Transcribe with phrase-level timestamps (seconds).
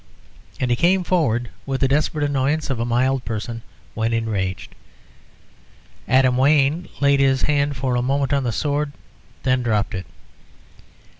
[0.59, 3.61] And he came forward with the desperate annoyance of a mild person
[3.93, 4.73] when enraged.
[6.07, 8.93] Adam Wayne laid his hand for a moment on the sword,
[9.43, 10.07] then dropped it.